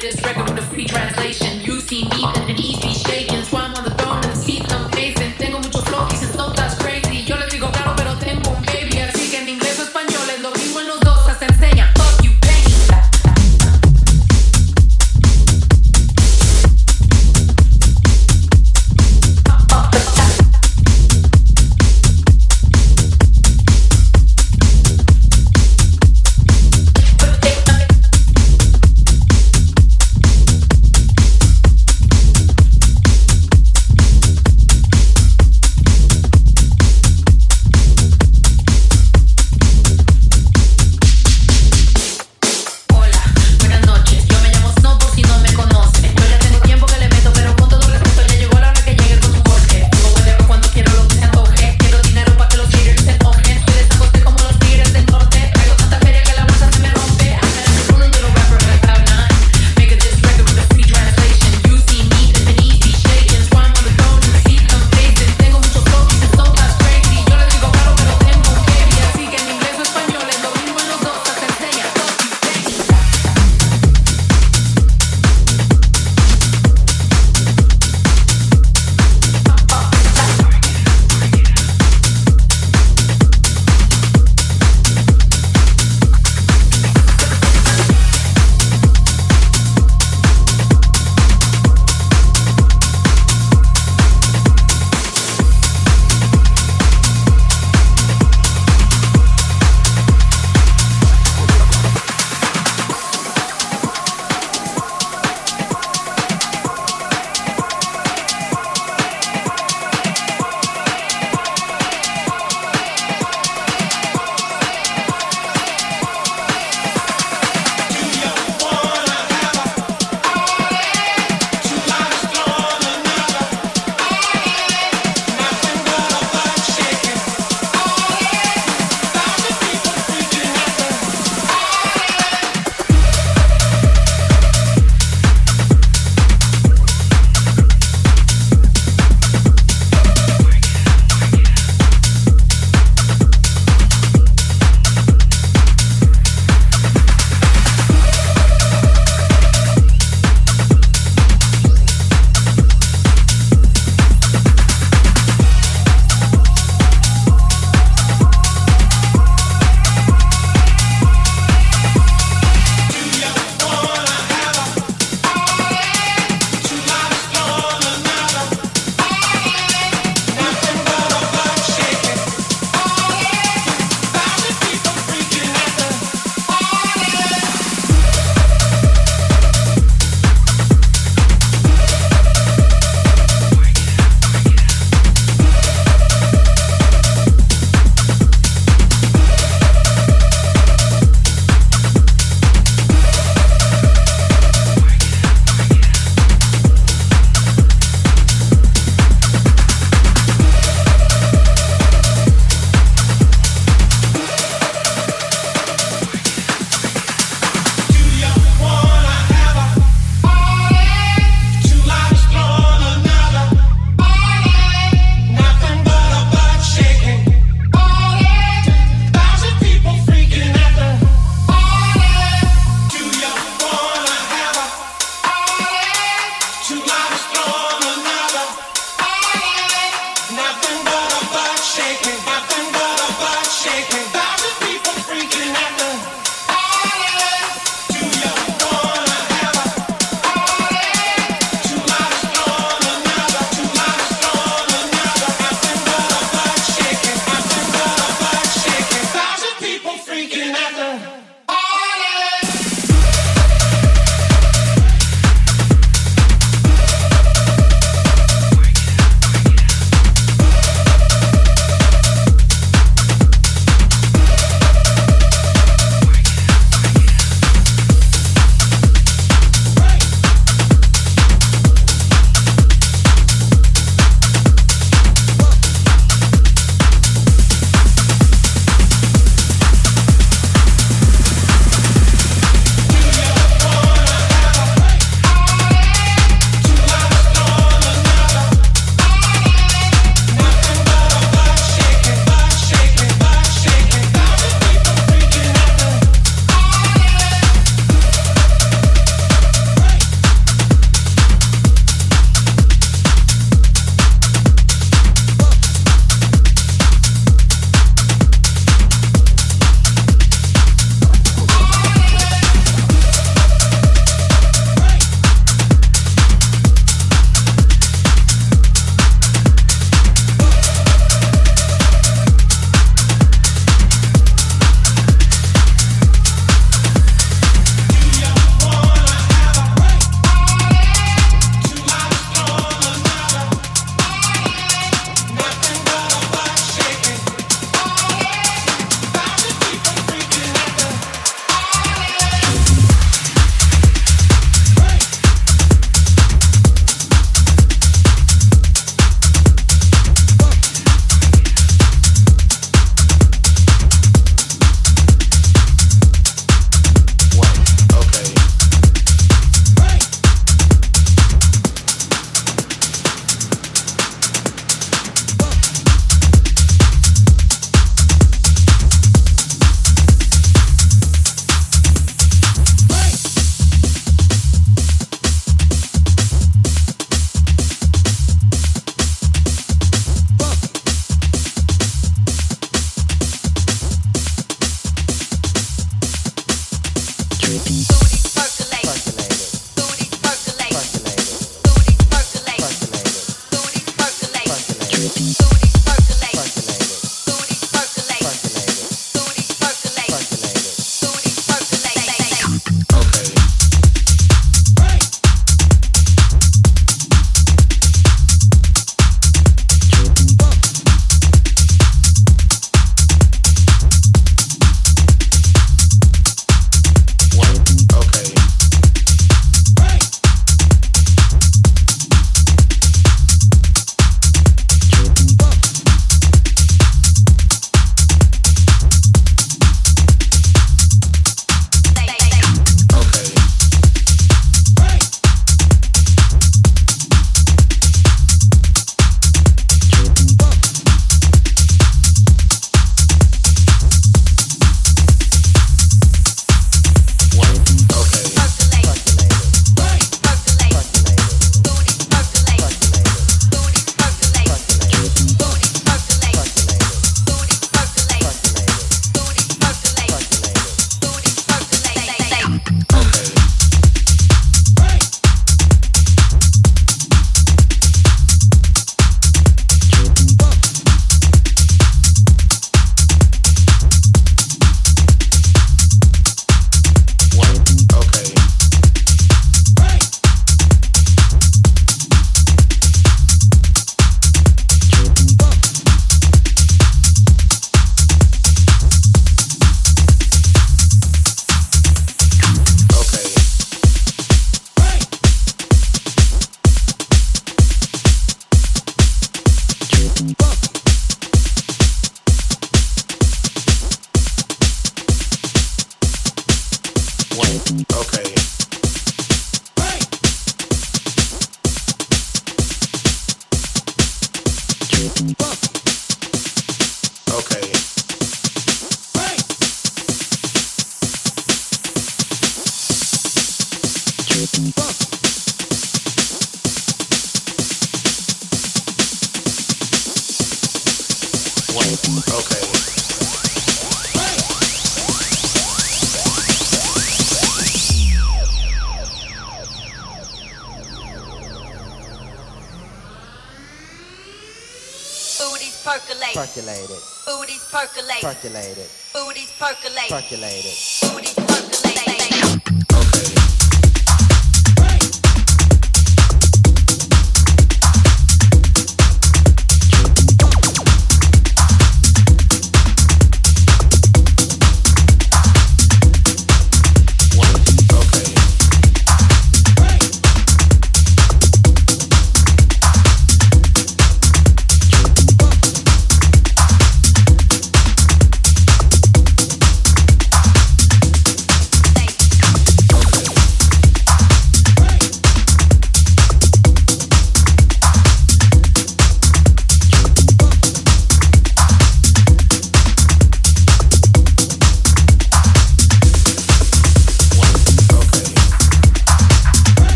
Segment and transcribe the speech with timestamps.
[0.00, 1.60] This record with a free translation.
[1.60, 2.24] You see me,